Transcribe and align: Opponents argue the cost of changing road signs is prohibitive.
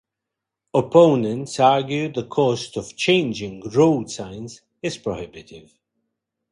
Opponents 0.73 1.59
argue 1.59 2.11
the 2.11 2.25
cost 2.25 2.75
of 2.75 2.95
changing 2.95 3.61
road 3.69 4.09
signs 4.09 4.61
is 4.81 4.97
prohibitive. 4.97 5.77